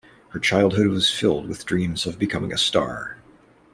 Her 0.29 0.39
childhood 0.39 0.87
was 0.87 1.11
filled 1.13 1.51
of 1.51 1.63
dreams 1.63 2.07
of 2.07 2.17
becoming 2.17 2.51
a 2.51 2.57
star. 2.57 3.17